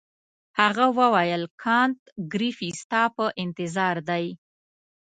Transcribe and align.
هغه 0.59 0.85
وویل 0.99 1.43
کانت 1.63 1.99
ګریفي 2.33 2.69
ستا 2.81 3.03
په 3.15 3.25
انتظار 3.43 3.95
دی. 4.09 4.25